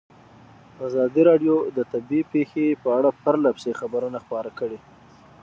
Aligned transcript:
ازادي 0.87 1.21
راډیو 1.29 1.55
د 1.75 1.79
طبیعي 1.91 2.23
پېښې 2.33 2.65
په 2.83 2.89
اړه 2.97 3.09
پرله 3.23 3.49
پسې 3.55 3.71
خبرونه 3.79 4.17
خپاره 4.25 4.49
کړي. 4.59 4.79